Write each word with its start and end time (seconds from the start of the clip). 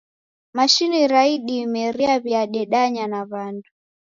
Mashini 0.55 1.01
ra 1.11 1.21
idime 1.35 1.83
riaw'iadedanya 1.97 3.05
na 3.13 3.21
w'andu 3.29 3.69